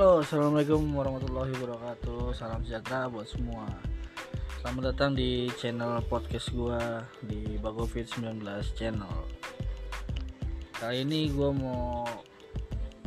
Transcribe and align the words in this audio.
Halo, 0.00 0.24
assalamualaikum 0.24 0.96
warahmatullahi 0.96 1.52
wabarakatuh. 1.60 2.32
Salam 2.32 2.64
sejahtera 2.64 3.12
buat 3.12 3.28
semua. 3.28 3.68
Selamat 4.56 4.96
datang 4.96 5.12
di 5.12 5.52
channel 5.60 6.00
podcast 6.08 6.56
gua 6.56 7.04
di 7.20 7.60
Bagovid 7.60 8.08
19 8.08 8.40
channel. 8.72 9.12
Kali 10.72 11.04
ini 11.04 11.28
gua 11.28 11.52
mau 11.52 12.08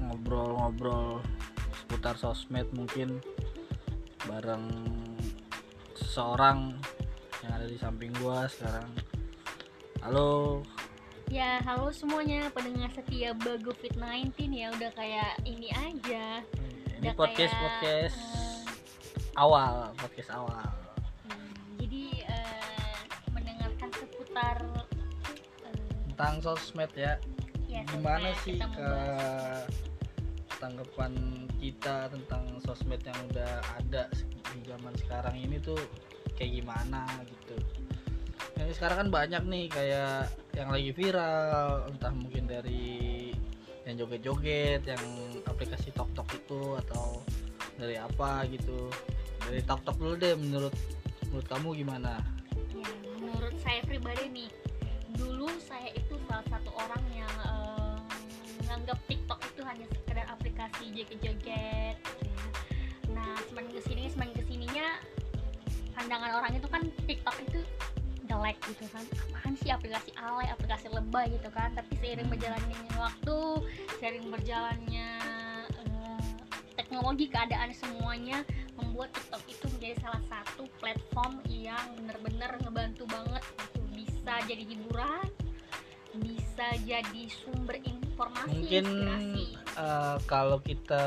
ngobrol-ngobrol 0.00 1.20
seputar 1.76 2.16
sosmed 2.16 2.72
mungkin 2.72 3.20
bareng 4.24 4.72
seseorang 5.92 6.72
yang 7.44 7.52
ada 7.52 7.68
di 7.68 7.76
samping 7.76 8.16
gua 8.16 8.48
sekarang. 8.48 8.88
Halo, 10.00 10.64
Ya, 11.28 11.60
halo 11.60 11.92
semuanya 11.92 12.48
pendengar 12.56 12.88
setia 12.88 13.36
Bago 13.36 13.76
Fit 13.76 13.92
19 14.00 14.32
ya 14.48 14.72
udah 14.72 14.88
kayak 14.96 15.36
ini 15.44 15.68
aja. 15.76 16.40
Udah 16.98 17.14
podcast 17.14 17.54
kayak, 17.54 17.62
podcast 17.62 18.18
eh, 18.18 19.38
awal, 19.38 19.74
podcast 19.94 20.30
awal. 20.34 20.66
hmm, 21.30 21.50
jadi 21.78 22.02
eh, 22.26 22.98
mendengarkan 23.30 23.90
seputar 23.94 24.56
eh, 25.62 25.78
Tentang 26.10 26.34
sosmed 26.42 26.90
ya. 26.98 27.14
ya 27.70 27.86
gimana 27.86 28.34
sih 28.42 28.58
ke 28.58 28.66
membahas. 28.66 29.70
tanggapan 30.58 31.12
kita 31.62 32.10
tentang 32.10 32.42
sosmed 32.66 32.98
yang 33.06 33.18
udah 33.30 33.52
ada 33.78 34.10
di 34.50 34.58
zaman 34.66 34.90
sekarang 34.98 35.38
ini 35.38 35.62
tuh 35.62 35.78
kayak 36.34 36.58
gimana 36.58 37.06
gitu 37.30 37.54
yang 38.58 38.74
sekarang 38.74 39.06
kan 39.06 39.08
banyak 39.14 39.42
nih 39.46 39.64
kayak 39.70 40.26
yang 40.58 40.74
lagi 40.74 40.90
viral 40.90 41.86
entah 41.86 42.10
mungkin 42.10 42.50
dari 42.50 43.30
yang 43.86 44.02
joget-joget 44.02 44.82
yang 44.82 45.04
aplikasi 45.46 45.94
tok 45.94 46.10
tok 46.18 46.26
itu 46.48 46.80
atau 46.80 47.20
dari 47.76 48.00
apa 48.00 48.48
gitu 48.48 48.88
dari 49.44 49.60
tok 49.68 49.84
tok 49.84 50.00
dulu 50.00 50.16
deh 50.16 50.32
menurut 50.32 50.72
menurut 51.28 51.44
kamu 51.44 51.76
gimana 51.76 52.24
Ya, 52.78 52.86
menurut 53.18 53.58
saya 53.58 53.82
pribadi 53.82 54.30
nih, 54.30 54.50
dulu 55.18 55.50
saya 55.66 55.90
itu 55.98 56.14
salah 56.30 56.46
satu 56.46 56.70
orang 56.78 57.02
yang 57.10 57.34
eh, 57.42 57.98
menganggap 58.62 58.98
TikTok 59.10 59.40
itu 59.50 59.60
hanya 59.66 59.82
sekedar 59.90 60.26
aplikasi 60.30 60.84
joget-joget. 60.94 61.96
gitu 61.98 62.22
ya. 62.22 62.46
Nah, 63.18 63.34
semakin 63.50 63.70
ke 63.74 63.82
sini 63.82 64.02
semakin 64.14 64.34
ke 64.38 64.44
sininya 64.46 64.86
pandangan 65.90 66.30
orang 66.38 66.52
itu 66.54 66.68
kan 66.70 66.82
TikTok 67.02 67.36
itu 67.50 67.58
jelek 68.28 68.58
gitu 68.70 68.84
kan 68.94 69.02
apaan 69.26 69.52
sih 69.58 69.70
aplikasi 69.72 70.10
alay 70.20 70.46
aplikasi 70.52 70.86
lebay 70.92 71.26
gitu 71.32 71.48
kan 71.50 71.72
tapi 71.74 71.96
seiring 71.98 72.28
berjalannya 72.28 72.78
waktu 72.94 73.38
seiring 73.98 74.28
berjalannya 74.28 75.17
teknologi 76.78 77.26
keadaan 77.26 77.74
semuanya 77.74 78.46
membuat 78.78 79.10
TikTok 79.10 79.42
itu 79.50 79.66
menjadi 79.74 79.94
salah 79.98 80.22
satu 80.30 80.70
platform 80.78 81.42
yang 81.50 81.82
benar-benar 81.98 82.54
ngebantu 82.62 83.04
banget 83.10 83.42
gitu. 83.42 83.80
bisa 83.98 84.32
jadi 84.46 84.62
hiburan 84.62 85.26
bisa 86.18 86.66
jadi 86.86 87.22
sumber 87.28 87.76
informasi 87.82 88.54
mungkin 88.54 88.84
inspirasi 88.86 89.44
eh, 89.74 90.16
kalau 90.30 90.58
kita 90.62 91.04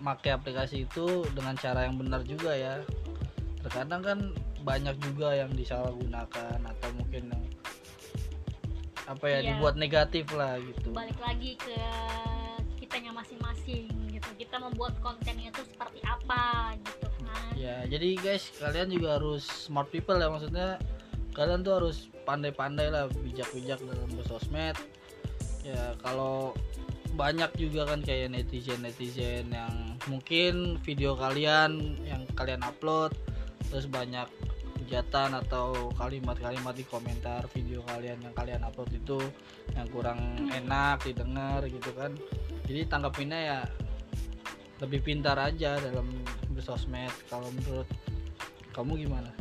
pakai 0.00 0.30
aplikasi 0.36 0.84
itu 0.84 1.24
dengan 1.32 1.56
cara 1.56 1.84
yang 1.88 1.96
benar 1.96 2.20
juga 2.24 2.52
ya 2.52 2.80
terkadang 3.64 4.04
kan 4.04 4.18
banyak 4.64 4.96
juga 5.00 5.32
yang 5.32 5.52
disalahgunakan 5.52 6.60
atau 6.60 6.88
mungkin 6.96 7.32
yang 7.32 7.44
apa 9.04 9.24
ya 9.28 9.38
Iya. 9.40 9.48
dibuat 9.56 9.76
negatif 9.76 10.28
lah 10.32 10.56
gitu 10.60 10.92
balik 10.92 11.16
lagi 11.20 11.56
ke 11.60 11.76
kitanya 12.94 13.10
masing-masing 13.10 13.90
gitu. 14.06 14.30
Kita 14.38 14.62
membuat 14.62 14.94
kontennya 15.02 15.50
itu 15.50 15.66
seperti 15.66 15.98
apa 16.06 16.78
gitu 16.78 17.10
kan. 17.26 17.50
Ya 17.58 17.82
jadi 17.90 18.14
guys 18.22 18.54
kalian 18.62 18.94
juga 18.94 19.18
harus 19.18 19.42
smart 19.42 19.90
people 19.90 20.14
ya 20.14 20.30
maksudnya 20.30 20.78
kalian 21.34 21.66
tuh 21.66 21.74
harus 21.74 22.06
pandai-pandai 22.22 22.94
lah 22.94 23.10
bijak-bijak 23.10 23.82
dalam 23.82 24.06
bersosmed. 24.14 24.78
Ya 25.66 25.98
kalau 26.06 26.54
banyak 27.18 27.50
juga 27.58 27.82
kan 27.82 27.98
kayak 27.98 28.30
netizen-netizen 28.30 29.50
yang 29.50 29.98
mungkin 30.06 30.78
video 30.86 31.18
kalian 31.18 31.98
yang 32.06 32.22
kalian 32.38 32.62
upload 32.62 33.10
terus 33.74 33.90
banyak 33.90 34.30
hujatan 34.84 35.32
atau 35.40 35.88
kalimat-kalimat 35.96 36.76
di 36.76 36.84
komentar 36.84 37.48
video 37.56 37.80
kalian 37.88 38.20
yang 38.20 38.34
kalian 38.36 38.60
upload 38.60 38.92
itu 38.92 39.16
yang 39.72 39.88
kurang 39.88 40.20
enak 40.52 41.00
didengar 41.00 41.64
gitu 41.64 41.90
kan. 41.96 42.12
Jadi 42.68 42.84
tanggapinnya 42.84 43.40
ya 43.40 43.60
lebih 44.84 45.00
pintar 45.00 45.40
aja 45.40 45.80
dalam 45.80 46.04
bersosmed. 46.52 47.10
Kalau 47.32 47.48
menurut 47.48 47.88
kamu 48.76 49.08
gimana? 49.08 49.32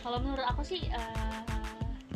Kalau 0.00 0.16
menurut 0.16 0.46
aku 0.48 0.64
sih 0.64 0.80
eh, 0.88 1.40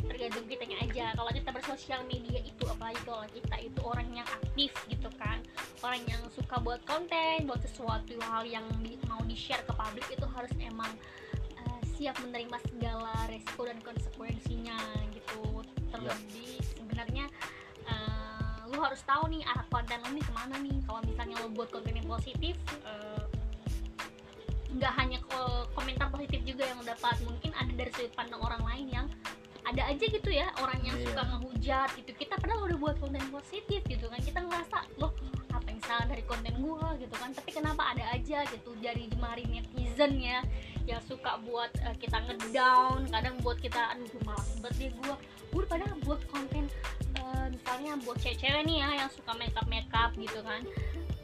tergantung 0.09 0.49
kitanya 0.49 0.81
aja. 0.81 1.05
Kalau 1.13 1.29
kita 1.29 1.49
bersosial 1.53 2.01
media 2.09 2.41
itu 2.41 2.63
apalagi 2.65 2.97
kalau 3.05 3.25
kita 3.29 3.55
itu 3.61 3.79
orang 3.85 4.09
yang 4.09 4.27
aktif 4.41 4.73
gitu 4.89 5.09
kan. 5.21 5.37
Orang 5.85 6.01
yang 6.09 6.21
suka 6.33 6.57
buat 6.57 6.81
konten 6.89 7.45
buat 7.45 7.61
sesuatu 7.61 8.17
hal 8.25 8.49
yang 8.49 8.65
di- 8.81 8.97
mau 9.05 9.21
di 9.21 9.37
share 9.37 9.61
ke 9.69 9.73
publik 9.77 10.09
itu 10.09 10.25
harus 10.33 10.49
emang 10.57 10.89
siap 12.01 12.17
menerima 12.17 12.57
segala 12.65 13.13
resiko 13.29 13.61
dan 13.69 13.77
konsekuensinya 13.85 14.73
gitu. 15.13 15.61
Terlebih 15.93 16.57
sebenarnya 16.73 17.29
eh, 17.85 18.57
lu 18.73 18.81
harus 18.81 19.05
tahu 19.05 19.29
nih 19.29 19.45
arah 19.45 19.69
konten 19.69 20.01
lu 20.01 20.17
nih 20.17 20.25
ke 20.25 20.33
mana 20.33 20.57
nih. 20.57 20.81
Kalau 20.81 21.05
misalnya 21.05 21.35
lu 21.45 21.53
buat 21.53 21.69
konten 21.69 21.93
yang 21.93 22.09
positif 22.09 22.57
eh, 22.81 23.23
nggak 24.73 24.93
hanya 24.97 25.21
ko- 25.29 25.69
komentar 25.77 26.09
positif 26.09 26.41
juga 26.41 26.65
yang 26.65 26.81
lu 26.81 26.89
dapat. 26.89 27.21
Mungkin 27.21 27.53
ada 27.53 27.69
dari 27.69 27.93
sudut 27.93 28.13
pandang 28.17 28.41
orang 28.41 28.65
lain 28.65 28.87
yang 28.89 29.05
ada 29.61 29.85
aja 29.85 30.01
gitu 30.09 30.33
ya 30.33 30.49
orang 30.57 30.81
yang 30.81 30.97
Iya. 30.97 31.05
suka 31.13 31.21
ngehujat 31.21 31.89
gitu. 32.01 32.11
Kita 32.17 32.33
padahal 32.41 32.65
udah 32.65 32.77
buat 32.81 32.95
konten 32.97 33.21
positif 33.29 33.85
gitu 33.85 34.09
kan. 34.09 34.17
Kita 34.17 34.41
ngerasa 34.41 34.89
loh 34.97 35.13
apa 35.53 35.69
yang 35.69 35.81
salah 35.85 36.09
dari 36.09 36.25
konten 36.25 36.57
gua? 36.57 36.97
gitu 36.97 37.13
kan. 37.13 37.29
Tapi 37.29 37.49
kenapa 37.53 37.93
ada 37.93 38.09
aja 38.09 38.41
gitu 38.49 38.73
dari 38.81 39.05
jemari 39.05 39.45
netizen 39.45 40.17
ya 40.17 40.41
yang 40.91 41.03
suka 41.07 41.39
buat 41.41 41.71
eh, 41.79 41.95
kita 41.97 42.17
ngedown 42.21 43.07
kadang 43.07 43.35
buat 43.39 43.57
kita 43.57 43.95
aduh 43.95 44.07
malas 44.27 44.47
banget 44.59 44.75
deh 44.77 44.91
gua. 44.99 45.15
Gua 45.51 45.63
padahal 45.65 45.95
buat 46.03 46.21
konten 46.27 46.67
eh, 47.15 47.45
misalnya 47.49 47.95
buat 48.03 48.17
cewek-cewek 48.19 48.63
nih 48.63 48.77
ya 48.79 48.89
yang 48.99 49.09
suka 49.09 49.31
makeup 49.35 49.67
makeup 49.67 50.11
gitu 50.15 50.39
kan. 50.43 50.61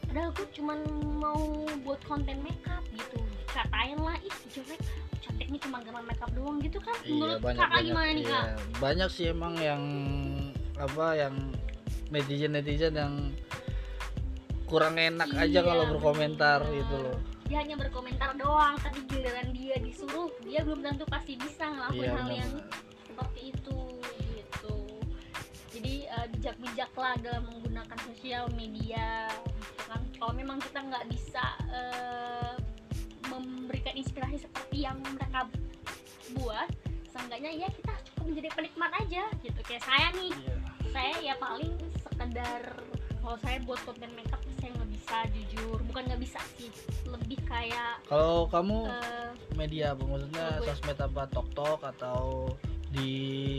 Padahal 0.08 0.32
gue 0.32 0.48
cuman 0.56 0.78
mau 1.20 1.40
buat 1.84 2.00
konten 2.08 2.40
makeup 2.40 2.80
gitu. 2.96 3.20
Katain 3.46 4.00
lah 4.00 4.16
ih 4.18 4.32
jelek. 4.48 4.80
Cantiknya 5.20 5.58
cuma 5.60 5.84
gambar 5.84 6.04
makeup 6.08 6.30
doang 6.32 6.56
gitu 6.64 6.80
kan 6.80 6.96
menurut 7.04 7.44
kakak 7.44 7.80
gimana 7.84 8.10
nih 8.16 8.24
kak? 8.24 8.44
Iya. 8.48 8.56
banyak 8.80 9.08
sih 9.12 9.26
emang 9.28 9.54
yang 9.60 9.82
apa 10.80 11.06
yang 11.12 11.34
netizen 12.08 12.56
netizen 12.56 12.94
yang 12.96 13.14
kurang 14.64 14.96
enak 14.96 15.28
aja 15.34 15.60
Iya, 15.60 15.60
kalau 15.60 15.84
berkomentar 15.90 16.64
bener. 16.64 16.76
gitu 16.80 16.96
loh 16.96 17.18
dia 17.48 17.64
hanya 17.64 17.80
berkomentar 17.80 18.36
doang 18.36 18.76
tapi 18.78 19.00
giliran 19.08 19.48
dia 19.50 19.80
disuruh 19.80 20.28
dia 20.44 20.60
belum 20.60 20.84
tentu 20.84 21.08
pasti 21.08 21.34
bisa 21.34 21.64
ngelakuin 21.64 22.04
iya 22.04 22.16
hal 22.20 22.28
yang 22.30 22.52
seperti 23.08 23.40
itu 23.50 23.78
gitu. 24.36 24.78
Jadi 25.74 25.94
eh, 26.06 26.26
bijak-bijaklah 26.32 27.18
dalam 27.18 27.44
menggunakan 27.50 27.98
sosial 28.06 28.46
media 28.54 29.26
gitu 29.32 29.82
kan. 29.88 30.00
Kalau 30.14 30.32
memang 30.36 30.58
kita 30.60 30.78
nggak 30.80 31.04
bisa 31.10 31.44
eh, 31.72 32.54
memberikan 33.26 33.94
inspirasi 33.96 34.38
seperti 34.40 34.86
yang 34.86 34.96
mereka 35.02 35.48
buat 36.38 36.68
seenggaknya 37.08 37.66
ya 37.66 37.68
kita 37.72 37.92
cukup 38.12 38.24
menjadi 38.30 38.48
penikmat 38.54 38.92
aja 39.02 39.24
gitu. 39.42 39.60
Kayak 39.64 39.84
saya 39.84 40.08
nih 40.14 40.32
Iya. 40.32 40.56
saya 40.88 41.14
ya 41.20 41.34
paling 41.36 41.72
sekedar 42.00 42.62
kalau 43.20 43.36
saya 43.44 43.60
buat 43.68 43.76
konten 43.84 44.08
makeup 44.16 44.40
saya 44.56 44.72
nggak 44.72 44.90
bisa 44.94 45.16
jujur. 45.36 45.78
Bukan 45.84 46.02
nggak 46.08 46.22
bisa 46.22 46.40
sih 46.56 46.72
lebih 47.04 47.27
kayak 47.48 47.92
kalau 48.04 48.44
kamu 48.46 48.78
eh, 48.86 49.30
media 49.54 49.92
apa? 49.92 50.02
Maksudnya 50.04 50.46
gue- 50.54 50.66
sosmed 50.68 50.98
apa? 50.98 51.22
Tok 51.28 51.48
tok 51.52 51.80
atau 51.82 52.52
di 52.88 53.12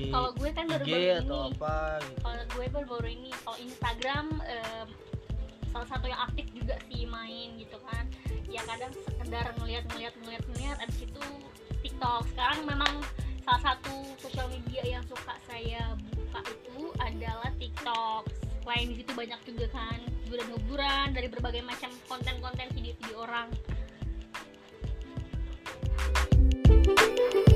kalau 0.10 0.34
gue 0.34 0.50
kan 0.50 0.66
IG 0.66 0.72
baru-baru 0.72 1.22
atau 1.22 1.40
ini. 1.40 1.54
apa 1.54 1.76
gitu? 2.00 2.18
Kalau 2.20 2.44
gue 2.48 2.66
baru-baru 2.68 3.08
ini 3.12 3.30
kalau 3.40 3.58
Instagram 3.60 4.26
em, 4.42 4.88
salah 5.70 5.88
satu 5.88 6.06
yang 6.06 6.22
aktif 6.24 6.46
juga 6.50 6.76
sih 6.86 7.06
main 7.06 7.50
gitu 7.56 7.78
kan. 7.84 8.06
Ya 8.46 8.62
kadang 8.66 8.90
sekedar 8.96 9.46
ngeliat 9.56 9.86
ngeliat 9.88 10.14
ngeliat 10.18 10.44
ngeliat 10.48 10.78
abis 10.82 11.00
itu 11.04 11.24
TikTok. 11.82 12.26
Sekarang 12.28 12.66
memang 12.66 12.94
salah 13.42 13.62
satu 13.64 13.94
sosial 14.18 14.50
media 14.50 14.82
yang 14.88 15.04
suka 15.06 15.34
saya 15.46 15.94
buka 16.10 16.42
itu 16.48 16.90
adalah 16.98 17.50
TikTok. 17.56 18.26
Selain 18.60 18.86
di 18.86 18.96
situ 18.98 19.12
banyak 19.14 19.40
juga 19.46 19.66
kan 19.70 19.98
hiburan-hiburan 20.26 21.06
dari 21.10 21.26
berbagai 21.26 21.62
macam 21.62 21.90
konten-konten 22.06 22.70
video-video 22.72 23.18
orang 23.20 23.50
Thank 26.96 27.34
you. 27.36 27.49